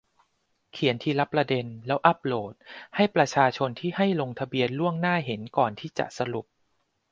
[0.71, 2.53] เขียนทีละประเด็น แล้วอัพโหลด
[2.95, 6.45] ให้ประชาชนที่ให้ลงทะเบียนล่วงหน้า เห็นก่อนที่จะสรุป